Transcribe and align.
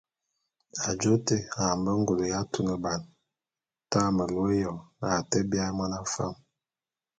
Ajô 0.87 1.13
te 1.27 1.35
a 1.63 1.65
mbe 1.79 1.91
ngule 1.99 2.25
ya 2.33 2.39
tuneban 2.51 3.01
tañe 3.91 4.09
melu 4.15 4.41
éyoñ 4.55 4.77
a 5.09 5.11
te 5.29 5.37
biaé 5.49 5.71
mona 5.77 5.99
fam. 6.13 6.33